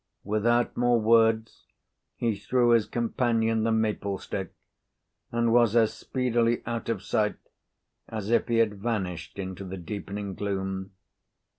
[0.23, 1.67] Without more words,
[2.15, 4.51] he threw his companion the maple stick,
[5.31, 7.35] and was as speedily out of sight
[8.09, 10.89] as if he had vanished into the deepening gloom.